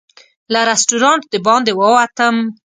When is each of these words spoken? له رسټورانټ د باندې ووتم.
له 0.53 0.59
رسټورانټ 0.69 1.21
د 1.31 1.33
باندې 1.47 1.71
ووتم. 1.75 2.35